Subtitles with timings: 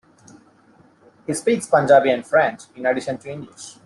[1.27, 3.77] He speaks Punjabi and French, in addition to English.